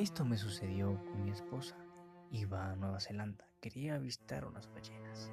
Esto 0.00 0.24
me 0.24 0.38
sucedió 0.38 0.98
con 1.04 1.24
mi 1.26 1.30
esposa. 1.30 1.76
Iba 2.30 2.70
a 2.70 2.74
Nueva 2.74 3.00
Zelanda, 3.00 3.46
quería 3.60 3.96
avistar 3.96 4.46
unas 4.46 4.66
ballenas. 4.72 5.30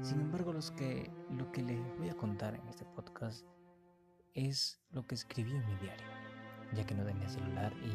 Sin 0.00 0.22
embargo, 0.22 0.54
los 0.54 0.70
que, 0.70 1.10
lo 1.30 1.52
que 1.52 1.62
les 1.62 1.78
voy 1.98 2.08
a 2.08 2.16
contar 2.16 2.54
en 2.54 2.66
este 2.66 2.86
podcast 2.86 3.44
es 4.32 4.80
lo 4.90 5.06
que 5.06 5.16
escribí 5.16 5.50
en 5.50 5.66
mi 5.66 5.76
diario, 5.76 6.06
ya 6.72 6.86
que 6.86 6.94
no 6.94 7.04
tenía 7.04 7.28
celular 7.28 7.74
y 7.84 7.92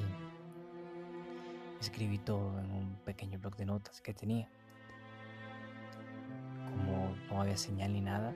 escribí 1.82 2.20
todo 2.20 2.60
en 2.60 2.70
un 2.70 2.96
pequeño 3.04 3.40
blog 3.40 3.56
de 3.56 3.66
notas 3.66 4.00
que 4.00 4.14
tenía. 4.14 4.48
Como 6.70 7.16
no 7.32 7.42
había 7.42 7.58
señal 7.58 7.94
ni 7.94 8.02
nada, 8.02 8.32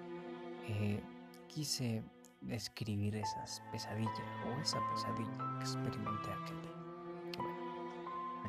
eh, 0.67 1.03
quise 1.49 2.03
escribir 2.49 3.15
esas 3.15 3.61
pesadillas 3.71 4.19
o 4.47 4.59
esa 4.59 4.79
pesadilla 4.89 5.59
que 5.59 5.65
experimenté 5.65 6.31
aquel 6.31 6.61
día. 6.63 6.84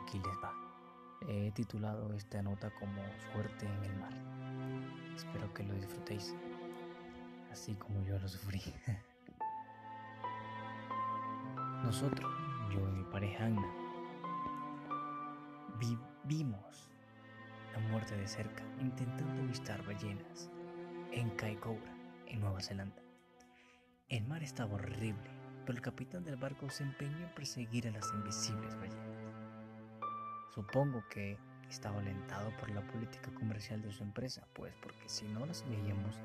Aquí 0.06 0.20
les 0.20 0.36
va. 0.36 0.54
He 1.26 1.50
titulado 1.50 2.14
esta 2.14 2.40
nota 2.40 2.70
como 2.78 3.02
Suerte 3.32 3.66
en 3.66 3.90
el 3.90 3.96
mar. 3.98 4.12
Espero 5.16 5.52
que 5.52 5.64
lo 5.64 5.74
disfrutéis, 5.74 6.32
así 7.50 7.74
como 7.74 8.00
yo 8.04 8.16
lo 8.16 8.28
sufrí. 8.28 8.62
Nosotros, 11.82 12.32
yo 12.70 12.88
y 12.88 12.92
mi 12.92 13.02
pareja 13.10 13.46
Anna, 13.46 13.66
vivimos 15.80 16.88
la 17.72 17.80
muerte 17.90 18.16
de 18.16 18.28
cerca 18.28 18.62
intentando 18.80 19.42
avistar 19.42 19.84
ballenas 19.84 20.48
en 21.10 21.30
Kaikoura, 21.30 21.92
en 22.28 22.42
Nueva 22.42 22.60
Zelanda. 22.60 23.02
El 24.08 24.24
mar 24.28 24.44
estaba 24.44 24.74
horrible, 24.74 25.30
pero 25.64 25.76
el 25.76 25.82
capitán 25.82 26.22
del 26.22 26.36
barco 26.36 26.70
se 26.70 26.84
empeñó 26.84 27.18
en 27.18 27.34
perseguir 27.34 27.88
a 27.88 27.90
las 27.90 28.08
invisibles 28.12 28.76
ballenas. 28.76 29.15
Supongo 30.56 31.04
que 31.10 31.38
estaba 31.68 31.98
alentado 31.98 32.50
por 32.56 32.70
la 32.70 32.80
política 32.80 33.30
comercial 33.34 33.82
de 33.82 33.92
su 33.92 34.02
empresa, 34.02 34.48
pues 34.54 34.74
porque 34.80 35.06
si 35.06 35.28
no 35.28 35.44
las 35.44 35.62
veíamos, 35.68 36.18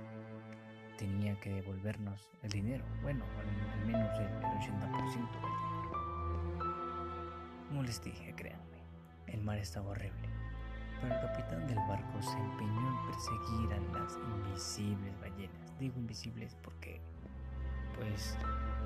tenía 0.97 1.37
que 1.41 1.49
devolvernos 1.55 2.29
el 2.41 2.49
dinero, 2.49 2.85
bueno, 3.01 3.25
al, 3.37 3.85
menos 3.85 4.17
el, 4.19 4.27
80% 4.29 5.13
del 5.13 5.19
dinero. 5.19 6.65
Como 7.67 7.83
les 7.83 8.01
dije, 8.01 8.33
créanme, 8.33 8.85
el 9.27 9.41
mar 9.41 9.57
estaba 9.57 9.89
horrible, 9.89 10.29
pero 11.01 11.13
el 11.13 11.21
capitán 11.27 11.67
del 11.67 11.79
barco 11.89 12.21
se 12.21 12.37
empeñó 12.37 12.87
en 12.87 13.11
perseguir 13.11 13.73
a 13.73 13.99
las 13.99 14.15
invisibles 14.15 15.19
ballenas. 15.19 15.77
Digo 15.77 15.99
invisibles 15.99 16.55
porque, 16.63 17.01
pues, 17.97 18.37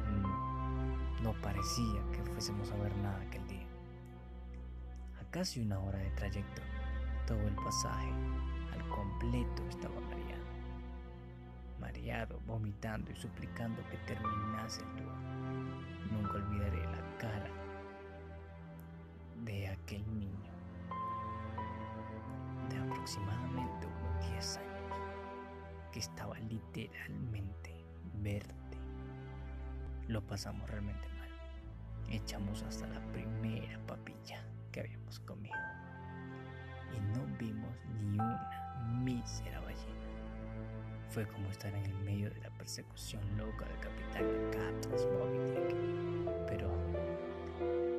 mm, 0.09 1.21
no 1.21 1.39
parecía 1.43 2.01
que 2.13 2.23
fuésemos 2.31 2.71
a 2.71 2.77
ver 2.77 2.97
nada 2.97 3.23
casi 5.35 5.59
una 5.59 5.77
hora 5.77 5.99
de 5.99 6.09
trayecto. 6.11 6.61
Todo 7.27 7.41
el 7.45 7.55
pasaje 7.55 8.09
al 8.73 8.87
completo 8.87 9.67
estaba 9.67 9.99
mareado. 9.99 10.45
Mareado, 11.77 12.39
vomitando 12.47 13.11
y 13.11 13.15
suplicando 13.17 13.83
que 13.89 13.97
terminase 14.07 14.79
el 14.79 14.95
tour. 14.95 15.13
Nunca 16.09 16.35
olvidaré 16.35 16.81
la 16.85 17.17
cara 17.17 17.49
de 19.43 19.67
aquel 19.67 20.05
niño 20.17 20.53
de 22.69 22.77
aproximadamente 22.77 23.87
unos 23.87 24.31
10 24.31 24.57
años 24.59 24.93
que 25.91 25.99
estaba 25.99 26.39
literalmente 26.39 27.83
verde. 28.21 28.53
Lo 30.07 30.25
pasamos 30.25 30.69
realmente 30.69 31.09
mal. 31.09 31.29
Echamos 32.09 32.63
hasta 32.63 32.87
la 32.87 33.01
primera 33.11 33.77
papilla 33.85 34.54
habíamos 34.81 35.19
comido. 35.21 35.55
Y 36.95 36.99
no 37.17 37.25
vimos 37.37 37.75
ni 38.01 38.15
una 38.15 38.83
mísera 39.03 39.59
ballena. 39.61 40.05
Fue 41.09 41.25
como 41.27 41.49
estar 41.49 41.73
en 41.73 41.85
el 41.85 41.95
medio 42.03 42.29
de 42.29 42.39
la 42.39 42.49
persecución 42.51 43.21
loca 43.37 43.65
del 43.65 43.79
capitán 43.79 44.23
Captain 44.51 44.95
Moby 45.17 46.25
Pero 46.47 46.69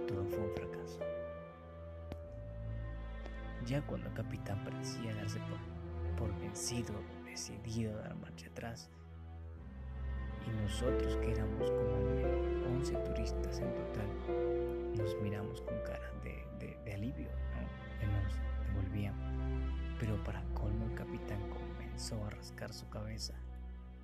todo 0.06 0.24
fue 0.26 0.38
un 0.38 0.52
fracaso. 0.54 1.00
Ya 3.64 3.80
cuando 3.82 4.08
el 4.08 4.14
capitán 4.14 4.62
parecía 4.64 5.14
darse 5.14 5.40
por, 5.40 5.58
por 6.16 6.40
vencido, 6.40 6.94
decidido 7.24 7.98
a 7.98 8.02
dar 8.02 8.14
marcha 8.16 8.46
atrás, 8.48 8.90
y 10.46 10.50
nosotros 10.62 11.16
que 11.16 11.32
éramos 11.32 11.70
como 11.70 12.76
11 12.76 12.94
turistas 12.96 13.58
en 13.58 13.74
total, 13.74 14.08
nos 14.96 15.20
miramos 15.20 15.60
con 15.62 15.74
cara 15.80 16.10
de, 16.22 16.35
Pero 19.98 20.22
para 20.24 20.42
colmo 20.54 20.84
el 20.86 20.94
capitán 20.94 21.40
comenzó 21.48 22.22
a 22.26 22.30
rascar 22.30 22.72
su 22.72 22.88
cabeza 22.88 23.34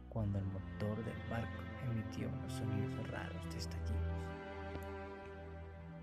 cuando 0.08 0.38
el 0.38 0.44
motor 0.46 1.04
del 1.04 1.30
barco 1.30 1.62
emitió 1.90 2.28
unos 2.28 2.52
sonidos 2.52 3.10
raros 3.10 3.50
de 3.50 3.58
estallidos. 3.58 4.12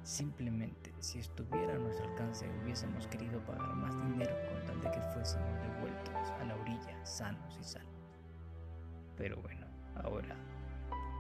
Simplemente, 0.04 0.94
si 1.00 1.20
estuviera 1.20 1.74
a 1.76 1.78
nuestro 1.78 2.10
alcance, 2.10 2.50
hubiésemos 2.64 3.06
querido 3.08 3.40
pagar 3.46 3.76
más 3.76 3.96
dinero 4.08 4.36
con 4.48 4.66
tal 4.66 4.82
de 4.82 4.92
que 4.92 5.02
fuésemos 5.14 5.62
devueltos 5.62 6.32
a 6.40 6.44
la 6.46 6.56
orilla 6.56 7.06
sanos 7.06 7.58
y 7.60 7.64
salvos. 7.64 8.18
Pero 9.16 9.42
bueno, 9.42 9.68
ahora 9.96 10.36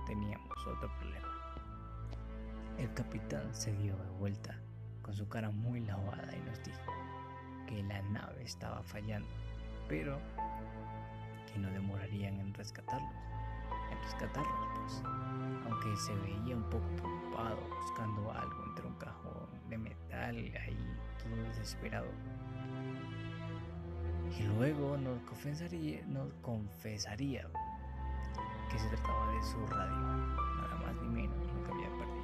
teníamos 0.07 0.57
otro 0.65 0.89
problema. 0.97 1.27
El 2.77 2.91
capitán 2.93 3.53
se 3.53 3.73
dio 3.73 3.95
de 3.97 4.09
vuelta 4.11 4.59
con 5.03 5.13
su 5.13 5.27
cara 5.27 5.51
muy 5.51 5.81
lavada 5.81 6.35
y 6.35 6.39
nos 6.49 6.63
dijo 6.63 6.91
que 7.69 7.83
la 7.83 8.01
nave 8.01 8.43
estaba 8.43 8.81
fallando, 8.81 9.29
pero 9.87 10.19
que 11.51 11.59
no 11.59 11.69
demorarían 11.69 12.39
en 12.39 12.53
rescatarlos, 12.53 13.13
en 13.91 14.01
rescatarlos 14.01 14.67
pues, 14.75 15.03
aunque 15.05 15.95
se 15.97 16.15
veía 16.15 16.55
un 16.55 16.63
poco 16.63 16.87
preocupado 16.95 17.59
buscando 17.81 18.31
algo 18.31 18.65
entre 18.65 18.87
un 18.87 18.95
cajón 18.95 19.69
de 19.69 19.77
metal 19.77 20.35
ahí 20.35 20.97
todo 21.19 21.43
desesperado. 21.43 22.07
Y 24.35 24.43
luego 24.43 24.97
nos 24.97 25.21
confesaría, 25.21 26.03
nos 26.07 26.33
confesaría 26.41 27.47
que 28.71 28.79
se 28.79 28.87
trataba 28.89 29.31
de 29.33 29.43
su 29.43 29.65
radio, 29.67 29.95
nada 29.95 30.75
más 30.85 30.95
ni 31.03 31.21
menos 31.21 31.37
lo 31.53 31.63
que 31.63 31.71
había 31.71 31.89
perdido 31.97 32.19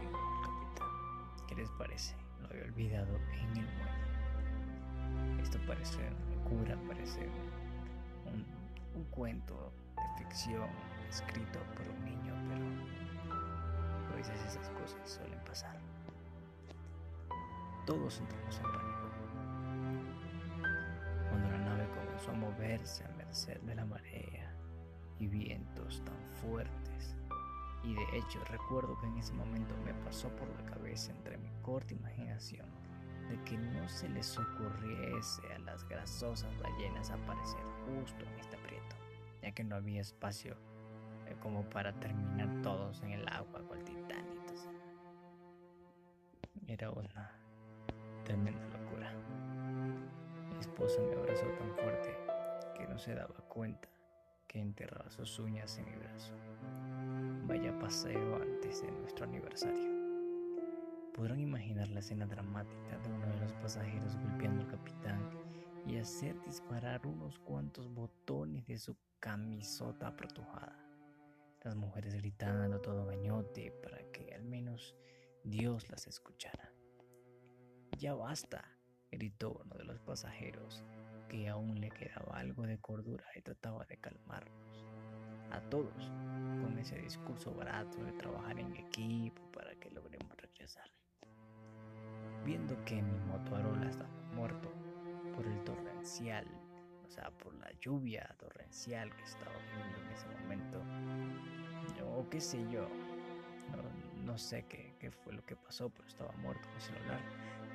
les 1.56 1.70
parece? 1.72 2.16
Lo 2.42 2.48
había 2.48 2.64
olvidado 2.64 3.16
en 3.34 3.58
el 3.58 3.66
muelle. 3.78 4.05
Esto 5.46 5.60
parece 5.68 6.00
una 6.00 6.36
locura, 6.36 6.76
parece 6.88 7.30
un, 8.26 8.44
un 8.96 9.04
cuento 9.12 9.72
de 9.96 10.24
ficción 10.24 10.68
escrito 11.08 11.60
por 11.76 11.88
un 11.88 12.04
niño, 12.04 12.34
pero 12.50 14.12
a 14.12 14.16
veces 14.16 14.44
esas 14.44 14.68
cosas 14.72 15.08
suelen 15.08 15.40
pasar. 15.46 15.78
Todos 17.86 18.20
entramos 18.22 18.58
en 18.58 18.64
pánico. 18.64 19.10
Cuando 21.30 21.52
la 21.52 21.60
nave 21.60 21.88
comenzó 21.90 22.32
a 22.32 22.34
moverse 22.34 23.06
a 23.06 23.10
merced 23.10 23.62
de 23.62 23.76
la 23.76 23.86
marea 23.86 24.52
y 25.20 25.28
vientos 25.28 26.04
tan 26.06 26.18
fuertes 26.42 27.16
y 27.84 27.94
de 27.94 28.18
hecho 28.18 28.44
recuerdo 28.46 29.00
que 29.00 29.06
en 29.06 29.18
ese 29.20 29.34
momento 29.34 29.76
me 29.86 29.94
pasó 30.06 30.28
por 30.30 30.50
la 30.60 30.72
cabeza 30.72 31.12
entre 31.12 31.38
mi 31.38 31.52
corta 31.62 31.94
imaginación 31.94 32.66
de 33.30 33.42
que 33.44 33.58
no 33.58 33.88
se 33.90 34.10
les 34.10 34.38
ocurriese 34.38 35.42
a 35.54 35.60
las 35.60 35.88
grasosas 35.88 36.56
ballenas 36.60 37.12
aparecer 37.12 37.62
justo 37.86 38.26
en 38.26 38.40
este 38.40 38.56
aprieto, 38.56 38.96
ya 39.42 39.52
que 39.52 39.64
no 39.64 39.76
había 39.76 40.02
espacio 40.02 40.56
eh, 41.28 41.36
como 41.42 41.64
para 41.70 41.94
terminar 41.94 42.62
todos 42.62 43.02
en 43.02 43.12
el 43.12 43.28
agua 43.28 43.62
con 43.68 43.80
el. 43.80 43.96
Era 46.68 46.90
una 46.90 47.32
tremenda 48.24 48.66
locura. 48.70 49.14
Mi 50.50 50.60
esposa 50.60 51.00
me 51.02 51.16
abrazó 51.16 51.46
tan 51.46 51.76
fuerte 51.76 52.18
que 52.76 52.88
no 52.88 52.98
se 52.98 53.14
daba 53.14 53.36
cuenta 53.48 53.88
que 54.48 54.60
enterraba 54.60 55.10
sus 55.12 55.38
uñas 55.38 55.78
en 55.78 55.86
mi 55.86 55.96
brazo. 55.96 56.34
Vaya 57.46 57.78
paseo 57.78 58.36
antes 58.42 58.82
de 58.82 58.92
nuestro 58.92 59.26
aniversario. 59.26 59.95
Podrán 61.16 61.40
imaginar 61.40 61.88
la 61.88 62.02
escena 62.02 62.26
dramática 62.26 62.98
de 62.98 63.10
uno 63.10 63.26
de 63.28 63.40
los 63.40 63.54
pasajeros 63.54 64.18
golpeando 64.18 64.64
al 64.64 64.68
capitán 64.68 65.30
y 65.88 65.98
hacer 65.98 66.36
disparar 66.46 67.08
unos 67.08 67.40
cuantos 67.40 67.90
botones 67.94 68.68
de 68.68 68.78
su 68.78 68.98
camisota 69.22 70.08
apretujada. 70.08 70.78
Las 71.64 71.78
mujeres 71.78 72.16
gritando 72.16 72.82
todo 72.82 73.06
gañote 73.06 73.72
para 73.82 73.98
que 74.12 74.34
al 74.36 74.44
menos 74.44 74.94
Dios 75.46 75.90
las 75.90 76.06
escuchara. 76.06 76.74
Ya 77.98 78.14
basta, 78.14 78.66
gritó 79.10 79.62
uno 79.64 79.76
de 79.76 79.86
los 79.86 80.02
pasajeros, 80.02 80.84
que 81.30 81.48
aún 81.48 81.80
le 81.80 81.92
quedaba 81.92 82.40
algo 82.40 82.64
de 82.64 82.78
cordura 82.80 83.26
y 83.38 83.42
trataba 83.42 83.86
de 83.86 83.98
calmarnos 83.98 84.86
a 85.52 85.62
todos 85.70 86.12
con 86.62 86.78
ese 86.78 86.98
discurso 87.00 87.54
barato 87.54 88.04
de 88.04 88.12
trabajar 88.12 88.60
en 88.60 88.76
equipo 88.76 89.42
para 89.54 89.74
que 89.76 89.90
logremos. 89.92 90.25
Viendo 92.46 92.76
que 92.86 93.02
mi 93.02 93.20
Motorola 93.28 93.90
estaba 93.90 94.10
muerto 94.34 94.72
por 95.36 95.46
el 95.48 95.60
torrencial, 95.64 96.46
o 97.04 97.10
sea, 97.10 97.32
por 97.32 97.54
la 97.56 97.72
lluvia 97.82 98.36
torrencial 98.38 99.14
que 99.16 99.24
estaba 99.24 99.56
viendo 99.76 99.98
en 99.98 100.12
ese 100.14 100.28
momento, 100.42 100.82
o 102.16 102.30
qué 102.30 102.40
sé 102.40 102.60
yo, 102.72 102.88
no, 104.24 104.38
sé 104.38 104.66
qué, 104.70 104.96
qué, 105.00 105.12
fue 105.12 105.34
lo 105.34 105.46
que 105.46 105.56
pasó, 105.56 105.90
pero 105.90 106.08
estaba 106.08 106.32
muerto 106.34 106.68
mi 106.74 106.82
celular, 106.82 107.20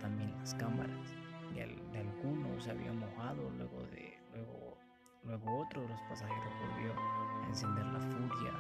también 0.01 0.33
las 0.39 0.55
cámaras 0.55 1.11
de, 1.55 1.67
de 1.93 1.99
algunos 1.99 2.65
se 2.65 2.71
habían 2.71 2.99
mojado 2.99 3.51
luego 3.51 3.83
de, 3.89 4.19
luego, 4.33 4.79
luego 5.25 5.63
otro 5.63 5.83
de 5.83 5.89
los 5.89 6.01
pasajeros 6.03 6.53
volvió 6.61 6.93
a 6.95 7.47
encender 7.49 7.85
la 7.87 8.01
furia 8.01 8.53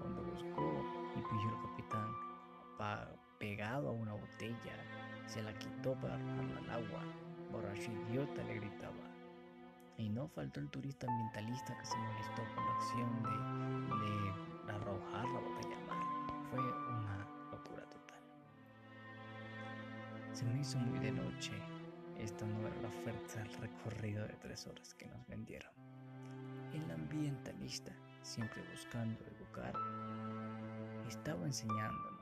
cuando 0.00 0.22
buscó 0.22 0.84
y 1.16 1.20
pilló 1.20 1.48
el 1.48 1.70
capitán 1.70 2.34
pegado 3.38 3.88
a 3.88 3.92
una 3.92 4.12
botella, 4.12 4.74
se 5.26 5.42
la 5.42 5.52
quitó 5.58 5.94
para 5.94 6.14
arrojarla 6.14 6.58
al 6.58 6.84
agua, 6.84 7.02
borracho 7.50 7.90
idiota 7.90 8.42
le 8.44 8.54
gritaba. 8.54 8.92
Y 9.96 10.08
no 10.08 10.28
faltó 10.28 10.60
el 10.60 10.68
turista 10.70 11.06
ambientalista 11.06 11.76
que 11.78 11.86
se 11.86 11.96
molestó 11.96 12.42
por 12.54 12.64
la 12.64 12.74
acción 12.74 13.22
de, 13.22 14.66
de 14.66 14.72
arrojar 14.72 15.24
la 15.24 15.40
botella 15.40 15.76
al 15.76 15.86
mar. 15.86 16.04
Fue 16.50 16.60
una 16.60 17.16
locura 17.52 17.84
total. 17.84 18.20
Se 20.32 20.44
me 20.44 20.60
hizo 20.60 20.78
muy 20.78 20.98
de 20.98 21.12
noche. 21.12 21.52
Esta 22.18 22.44
no 22.46 22.66
era 22.66 22.76
la 22.82 22.88
oferta 22.88 23.38
del 23.40 23.52
recorrido 23.54 24.26
de 24.26 24.34
tres 24.34 24.66
horas 24.66 24.94
que 24.94 25.06
nos 25.06 25.26
vendieron. 25.26 25.70
El 26.72 26.90
ambientalista, 26.90 27.92
siempre 28.22 28.62
buscando 28.72 29.24
educar, 29.26 29.74
estaba 31.06 31.44
enseñándonos 31.46 32.13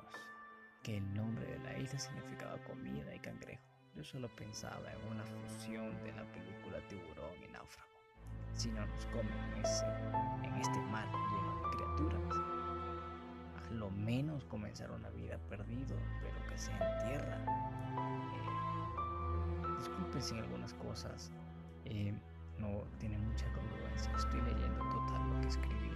que 0.82 0.96
el 0.96 1.14
nombre 1.14 1.46
de 1.46 1.58
la 1.60 1.78
isla 1.78 1.98
significaba 1.98 2.58
comida 2.64 3.14
y 3.14 3.18
cangrejo. 3.20 3.62
Yo 3.94 4.02
solo 4.02 4.28
pensaba 4.34 4.90
en 4.92 5.12
una 5.12 5.24
fusión 5.24 6.02
de 6.02 6.12
la 6.12 6.24
película 6.32 6.78
Tiburón 6.88 7.36
y 7.46 7.52
Náufrago. 7.52 7.90
Si 8.54 8.68
no 8.70 8.84
nos 8.86 9.06
comen 9.06 9.28
en 9.54 10.60
este 10.60 10.80
mar 10.90 11.06
lleno 11.06 11.56
de 11.56 11.76
criaturas, 11.76 12.36
a 13.56 13.70
lo 13.70 13.90
menos 13.90 14.44
comenzar 14.44 14.90
una 14.90 15.10
vida 15.10 15.38
perdido, 15.48 15.96
pero 16.20 16.46
que 16.48 16.58
sea 16.58 16.76
en 16.76 17.08
tierra. 17.08 17.38
Eh, 19.64 19.76
disculpen 19.78 20.22
si 20.22 20.38
algunas 20.38 20.74
cosas 20.74 21.30
eh, 21.84 22.12
no 22.58 22.84
tienen 22.98 23.24
mucha 23.28 23.46
congruencia. 23.52 24.12
Estoy 24.16 24.40
leyendo 24.40 24.78
total 24.78 25.30
lo 25.30 25.40
que 25.42 25.48
escribí 25.48 25.92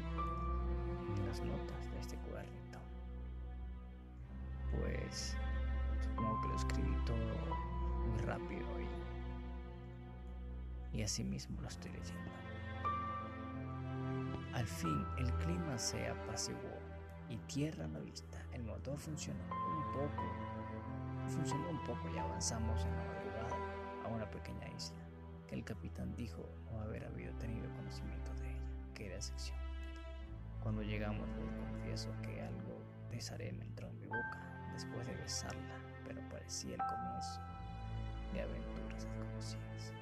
en 1.16 1.26
las 1.26 1.40
notas 1.40 1.90
de 1.90 2.00
este 2.00 2.15
pues 4.80 5.36
supongo 6.02 6.40
que 6.42 6.48
lo 6.48 6.56
escribí 6.56 6.96
todo 7.04 7.56
muy 8.06 8.18
rápido 8.24 8.66
y, 10.92 10.98
y 10.98 11.02
así 11.02 11.24
mismo 11.24 11.60
lo 11.60 11.68
estoy 11.68 11.90
leyendo. 11.92 12.30
Al 14.54 14.66
fin 14.66 15.04
el 15.18 15.32
clima 15.34 15.76
se 15.78 16.08
apaciguó 16.08 16.78
y 17.28 17.36
tierra 17.38 17.84
a 17.84 17.88
la 17.88 17.98
vista. 17.98 18.38
El 18.52 18.62
motor 18.62 18.98
funcionó 18.98 19.42
un 19.44 19.92
poco. 19.92 20.22
Funcionó 21.28 21.68
un 21.70 21.82
poco 21.84 22.08
y 22.14 22.18
avanzamos 22.18 22.84
en 22.84 22.96
la 22.96 23.04
madrugada 23.04 23.56
a 24.04 24.08
una 24.08 24.30
pequeña 24.30 24.68
isla 24.68 24.96
que 25.46 25.54
el 25.54 25.64
capitán 25.64 26.14
dijo 26.16 26.48
no 26.72 26.80
haber 26.80 27.04
habido 27.04 27.32
tenido 27.34 27.68
conocimiento 27.74 28.32
de 28.34 28.50
ella, 28.50 28.60
que 28.94 29.06
era 29.06 29.20
sección. 29.20 29.58
Cuando 30.62 30.82
llegamos 30.82 31.28
les 31.28 31.52
confieso 31.52 32.10
que 32.22 32.40
algo 32.42 32.82
de 33.10 33.34
arena 33.34 33.64
entró 33.64 33.88
en 33.88 33.98
mi 34.00 34.06
boca 34.06 34.55
después 34.76 35.06
de 35.06 35.14
besarla, 35.14 35.80
pero 36.06 36.20
parecía 36.28 36.74
el 36.74 36.80
comienzo 36.80 37.40
de 38.34 38.42
aventuras 38.42 39.06
desconocidas. 39.06 39.92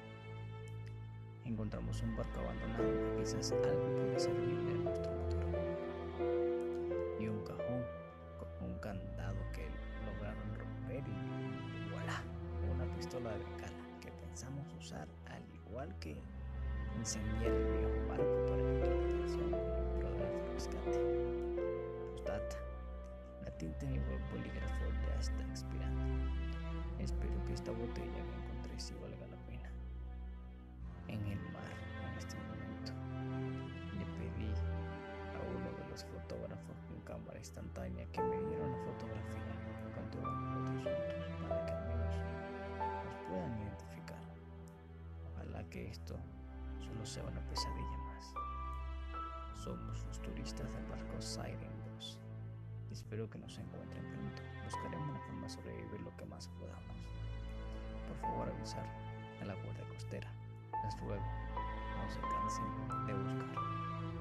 Encontramos 1.45 2.01
un 2.01 2.17
barco 2.17 2.41
abandonado 2.41 3.15
quizás 3.17 3.53
algo 3.53 3.95
puede 3.95 4.19
servirle 4.19 4.73
a 4.73 4.83
nuestro 4.83 5.11
motor. 5.13 5.45
Y 7.21 7.27
un 7.27 7.41
cajón 7.45 7.85
con 8.37 8.69
un 8.69 8.79
candado 8.79 9.37
que 9.53 9.69
lograron 10.05 10.55
romper 10.59 11.03
y 11.07 11.89
voilà, 11.91 12.21
una 12.75 12.85
pistola 12.97 13.31
de 13.31 13.37
bengala 13.37 13.99
que 14.01 14.11
pensamos 14.11 14.73
usar 14.73 15.07
al 15.27 15.43
igual 15.53 15.95
que 15.99 16.17
incendiar 16.97 17.53
el 17.53 17.65
viejo 17.77 18.07
barco 18.09 18.45
para 18.49 18.61
llamar 18.61 18.89
la 18.89 19.05
atención 19.05 19.51
programa 20.01 20.25
de 20.25 20.53
rescate 20.53 21.44
tinta 23.73 23.85
mi 23.87 23.99
bolígrafo 24.31 24.85
ya 25.07 25.19
está 25.19 25.41
expirando. 25.43 26.03
Espero 26.99 27.43
que 27.45 27.53
esta 27.53 27.71
botella 27.71 28.21
que 28.29 28.35
encontré 28.43 28.79
sí 28.79 28.93
valga 29.01 29.25
la 29.27 29.37
pena. 29.47 29.69
En 31.07 31.25
el 31.25 31.39
mar, 31.51 31.73
en 32.05 32.17
este 32.17 32.35
momento, 32.35 32.93
le 33.97 34.05
pedí 34.17 34.53
a 35.33 35.39
uno 35.49 35.69
de 35.77 35.89
los 35.89 36.03
fotógrafos 36.05 36.77
con 36.87 36.99
cámara 37.01 37.39
instantánea 37.39 38.05
que 38.11 38.21
me 38.21 38.37
diera 38.37 38.65
una 38.65 38.77
fotografía 38.85 39.55
con 39.95 40.11
todos 40.11 40.33
nosotros 40.41 40.79
juntos 40.85 41.25
para 41.49 41.65
que 41.65 41.71
al 41.71 41.87
menos 41.87 42.15
nos 43.05 43.15
puedan 43.27 43.59
identificar. 43.59 44.21
Ojalá 45.33 45.63
que 45.69 45.89
esto 45.89 46.15
solo 46.79 47.05
sea 47.05 47.23
una 47.23 47.41
pesadilla 47.49 47.97
más. 48.09 48.33
Somos 49.57 50.05
los 50.05 50.21
turistas 50.21 50.71
del 50.71 50.85
barco 50.85 51.19
Siren 51.19 51.84
Espero 52.95 53.29
que 53.29 53.37
nos 53.37 53.57
encuentren 53.57 54.05
pronto. 54.05 54.41
Buscaremos 54.63 55.09
una 55.09 55.19
forma 55.19 55.41
de 55.41 55.49
sobrevivir 55.49 55.99
lo 55.99 56.15
que 56.15 56.25
más 56.27 56.47
podamos. 56.47 56.95
Por 58.07 58.17
favor, 58.21 58.47
avisar 58.47 58.85
a 59.41 59.45
la 59.45 59.53
guardia 59.53 59.85
costera. 59.89 60.31
Les 60.81 60.97
ruego, 61.01 61.21
no 61.21 62.09
se 62.09 62.21
cansen 62.21 62.63
de 63.05 63.13
buscar 63.13 63.59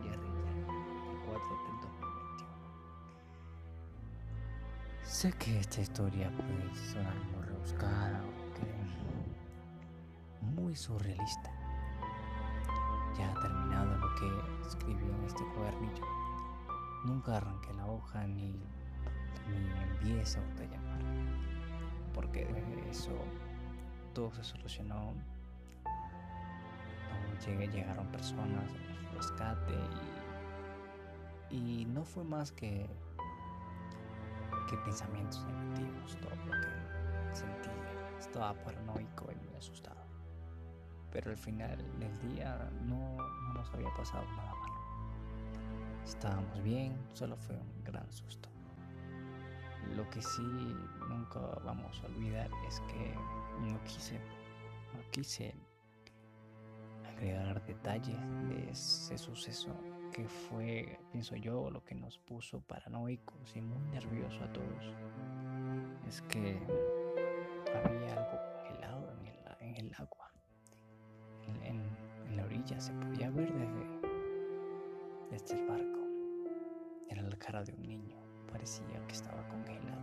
guerrilla 0.02 0.50
el 0.58 1.18
4 1.24 1.48
del 1.48 1.76
2021. 1.82 2.50
Sé 5.04 5.32
que 5.34 5.60
esta 5.60 5.80
historia 5.80 6.32
puede 6.36 6.74
sonar 6.74 7.14
muy 7.30 7.42
rebuscada 7.44 8.24
o 8.24 8.54
que 8.54 8.66
muy 10.46 10.74
surrealista. 10.74 11.52
Ya 13.16 13.30
ha 13.30 13.40
terminado 13.40 13.96
lo 13.98 14.14
que 14.16 14.66
escribí 14.66 15.04
en 15.04 15.24
este 15.26 15.44
cuadernillo 15.54 16.23
Nunca 17.04 17.36
arranqué 17.36 17.72
la 17.74 17.86
hoja 17.86 18.26
ni, 18.26 18.52
ni 19.48 19.82
envié 19.82 20.22
esa 20.22 20.40
llamar, 20.40 21.00
porque 22.14 22.46
de 22.46 22.90
eso 22.90 23.12
todo 24.14 24.32
se 24.32 24.43
solucionó. 24.44 25.12
llegaron 27.46 28.06
personas 28.06 28.70
rescate 29.14 29.74
y, 31.50 31.82
y 31.82 31.84
no 31.86 32.05
fue 32.05 32.24
más 32.24 32.52
que, 32.52 32.88
que 34.69 34.76
pensamientos 34.79 35.44
negativos, 35.44 36.17
todo 36.20 36.34
lo 36.46 36.52
que 36.52 37.36
sentía. 37.36 37.72
Estaba 38.19 38.55
paranoico 38.55 39.31
y 39.31 39.36
muy 39.46 39.56
asustado. 39.56 40.02
Pero 41.12 41.31
al 41.31 41.36
final 41.36 41.76
del 41.98 42.19
día 42.34 42.70
no, 42.82 43.17
no 43.17 43.55
nos 43.55 43.70
había 43.72 43.93
pasado 43.94 44.24
nada. 44.36 44.54
Estábamos 46.05 46.63
bien, 46.63 46.96
solo 47.13 47.37
fue 47.37 47.56
un 47.56 47.84
gran 47.84 48.11
susto. 48.13 48.49
Lo 49.96 50.08
que 50.11 50.20
sí 50.23 50.43
nunca 51.08 51.41
vamos 51.65 52.01
a 52.03 52.06
olvidar 52.06 52.51
es 52.67 52.81
que 52.81 53.15
no 53.61 53.82
quise, 53.84 54.20
quise 55.11 55.55
agregar 57.06 57.65
detalles 57.65 58.19
de 58.49 58.70
ese 58.70 59.17
suceso 59.19 59.75
que 60.13 60.29
fue, 60.29 60.99
pienso 61.11 61.37
yo, 61.37 61.70
lo 61.70 61.84
que 61.84 61.94
nos 61.94 62.19
puso 62.19 62.61
paranoicos 62.61 63.56
y 63.56 63.61
muy 63.61 63.82
nerviosos 63.89 64.43
a 64.43 64.53
todos. 64.53 64.94
Es 66.06 66.23
que 66.23 66.61
había 67.75 68.13
algo 68.15 68.39
congelado 68.53 69.13
en 69.13 69.27
el, 69.27 69.37
en 69.61 69.87
el 69.87 69.94
agua. 69.94 70.31
En, 71.65 71.82
la 72.37 72.44
orilla 72.44 72.81
se 72.81 72.93
podía 72.94 73.31
ver 73.31 73.53
desde, 73.53 73.94
el 75.34 75.67
barco. 75.67 75.98
Era 77.08 77.22
la 77.22 77.36
cara 77.36 77.64
de 77.64 77.72
un 77.72 77.82
niño, 77.82 78.17
parecía 78.46 79.05
que 79.08 79.14
estaba 79.14 79.46
congelado. 79.48 80.00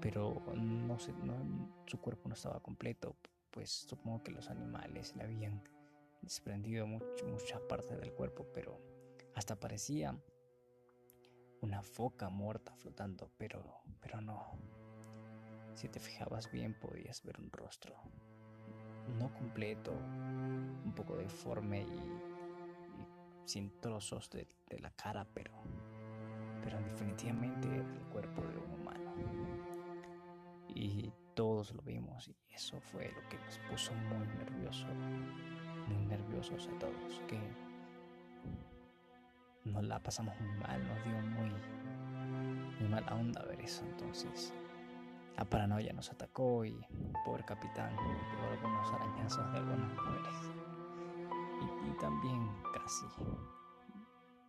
Pero 0.00 0.42
no, 0.56 0.98
su 1.86 2.00
cuerpo 2.00 2.28
no 2.28 2.34
estaba 2.34 2.60
completo, 2.60 3.14
pues 3.50 3.70
supongo 3.70 4.22
que 4.22 4.32
los 4.32 4.48
animales 4.48 5.14
le 5.16 5.24
habían 5.24 5.62
desprendido 6.22 6.86
mucha 6.86 7.60
parte 7.68 7.94
del 7.96 8.14
cuerpo, 8.14 8.46
pero 8.54 8.80
hasta 9.34 9.60
parecía 9.60 10.18
una 11.60 11.82
foca 11.82 12.30
muerta 12.30 12.74
flotando, 12.76 13.30
pero, 13.36 13.82
pero 14.00 14.22
no. 14.22 14.58
Si 15.74 15.90
te 15.90 16.00
fijabas 16.00 16.50
bien 16.50 16.72
podías 16.80 17.22
ver 17.22 17.38
un 17.38 17.52
rostro, 17.52 17.96
no 19.18 19.30
completo, 19.34 19.92
un 19.92 20.92
poco 20.96 21.16
deforme 21.16 21.82
y 21.82 22.29
sin 23.50 23.80
trozos 23.80 24.30
de, 24.30 24.46
la 24.78 24.90
cara, 24.90 25.26
pero, 25.34 25.50
pero 26.62 26.78
definitivamente 26.82 27.66
el 27.66 27.84
cuerpo 28.12 28.42
de 28.42 28.56
un 28.58 28.80
humano. 28.80 29.12
Y 30.68 31.12
todo 31.34 31.50
todos 31.50 31.74
lo 31.74 31.82
vimos 31.82 32.28
y 32.28 32.36
eso 32.54 32.80
fue 32.80 33.10
lo 33.10 33.28
que 33.28 33.38
nos 33.38 33.58
puso 33.70 33.92
muy 33.94 34.26
nervioso, 34.38 34.86
muy 35.88 36.06
nerviosos 36.06 36.68
a 36.68 36.78
todos, 36.78 37.22
que 37.26 37.40
nos 39.64 39.82
la 39.84 39.98
pasamos 40.00 40.38
muy 40.38 40.54
mal, 40.58 40.86
nos 40.86 41.04
dio 41.04 41.20
muy, 41.22 41.50
muy 42.78 42.88
mala 42.88 43.14
onda 43.14 43.42
ver 43.44 43.60
eso, 43.62 43.84
entonces 43.84 44.52
la 45.36 45.44
paranoia 45.44 45.92
nos 45.92 46.10
atacó 46.10 46.64
y 46.64 46.78
pobre 47.24 47.44
capitán 47.44 47.96
tuvo 47.96 48.50
algunos 48.52 48.92
arañazos 48.92 49.52
de 49.52 49.58
algunas 49.58 49.92
mujeres 49.94 50.69
y, 51.60 51.92
también 52.00 52.48
casi 52.72 53.06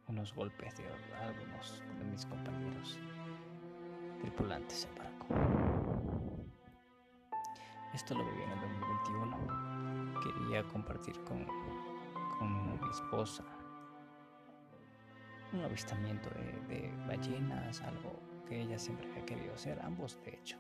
unos 0.08 0.34
golpes 0.34 0.76
de 0.78 0.88
algunos 1.16 1.84
de 1.98 2.06
mis 2.06 2.26
compañeros 2.26 3.00
tripulantes 4.22 4.86
en 4.86 4.96
barco. 4.96 5.26
Esto 7.94 8.16
lo 8.16 8.24
viví 8.26 8.44
en 8.44 8.52
el 8.52 8.62
2021. 8.62 10.22
Quería 10.22 10.64
compartir 10.64 11.22
con, 11.24 11.46
con 12.38 12.80
mi 12.80 12.90
esposa 12.90 13.44
un 15.54 15.62
avistamiento 15.62 16.30
de, 16.30 16.76
de 16.76 16.96
ballenas, 17.08 17.82
algo 17.82 18.20
que 18.48 18.62
ella 18.62 18.80
siempre 18.80 19.10
había 19.12 19.26
querido 19.26 19.54
hacer, 19.54 19.80
ambos 19.82 20.18
de 20.24 20.36
hecho. 20.36 20.58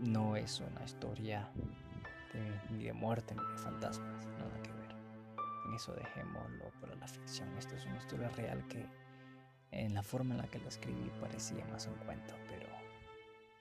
No 0.00 0.34
es 0.34 0.60
una 0.60 0.84
historia 0.84 1.50
ni 2.70 2.84
de 2.84 2.92
muerte 2.92 3.34
ni 3.34 3.42
de 3.52 3.58
fantasmas, 3.58 4.26
nada 4.38 4.62
que 4.62 4.72
ver. 4.72 4.94
En 5.66 5.74
eso 5.74 5.92
dejémoslo 5.92 6.70
para 6.80 6.94
la 6.96 7.06
ficción. 7.06 7.48
Esto 7.56 7.74
es 7.76 7.86
una 7.86 7.98
historia 7.98 8.28
real 8.30 8.66
que 8.68 8.86
en 9.72 9.94
la 9.94 10.02
forma 10.02 10.34
en 10.34 10.42
la 10.42 10.48
que 10.48 10.58
la 10.58 10.68
escribí 10.68 11.10
parecía 11.20 11.64
más 11.66 11.86
un 11.86 11.94
cuento, 12.04 12.34
pero 12.48 12.66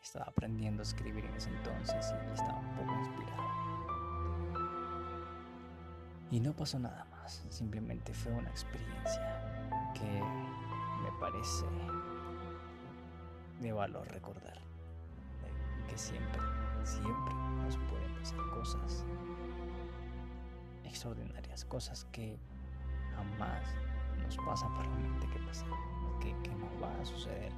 estaba 0.01 0.25
aprendiendo 0.25 0.81
a 0.81 0.83
escribir 0.83 1.25
en 1.25 1.35
ese 1.35 1.49
entonces 1.49 2.13
y 2.27 2.33
estaba 2.33 2.59
un 2.59 2.75
poco 2.75 2.93
inspirado. 2.93 3.49
Y 6.31 6.39
no 6.39 6.53
pasó 6.53 6.79
nada 6.79 7.05
más, 7.05 7.43
simplemente 7.49 8.13
fue 8.13 8.31
una 8.31 8.49
experiencia 8.49 9.91
que 9.93 10.23
me 11.03 11.11
parece 11.19 11.65
de 13.59 13.71
valor 13.71 14.07
recordar. 14.09 14.68
Que 15.89 15.97
siempre, 15.97 16.41
siempre 16.83 17.33
nos 17.33 17.77
pueden 17.77 18.13
pasar 18.19 18.39
cosas 18.53 19.05
extraordinarias, 20.83 21.65
cosas 21.65 22.05
que 22.11 22.37
jamás 23.15 23.63
nos 24.23 24.37
pasan 24.37 24.73
por 24.75 24.85
la 24.85 24.95
mente 24.97 25.27
que 25.27 25.39
pasan, 25.39 25.69
que, 26.19 26.35
que 26.43 26.55
nos 26.55 26.71
va 26.81 26.93
a 27.01 27.05
suceder. 27.05 27.51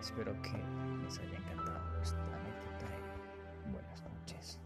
Espero 0.00 0.32
que 0.42 0.60
les 1.04 1.18
haya 1.18 1.38
encantado 1.38 2.02
esta 2.02 2.18
anécdota 2.18 2.86
buenas 3.70 4.02
noches. 4.02 4.58